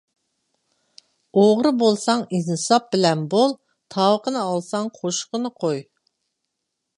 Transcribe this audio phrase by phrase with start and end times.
[1.41, 3.53] ئوغرى بولساڭ ئىنساپ بىلەن بول،
[3.97, 5.85] تاۋىقىنى ئالساڭ قوشۇقىنى قوي.